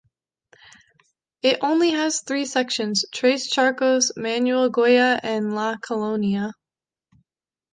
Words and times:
It 1.43 1.59
only 1.61 1.91
has 1.91 2.21
three 2.21 2.45
Sections: 2.45 3.05
Tres 3.13 3.47
Charcos, 3.53 4.09
Manuel 4.17 4.71
Goya 4.71 5.19
and 5.23 5.53
La 5.53 5.77
Colonia. 5.77 6.53